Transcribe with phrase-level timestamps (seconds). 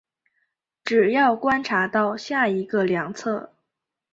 [0.83, 3.53] 只要观察到下一个量测。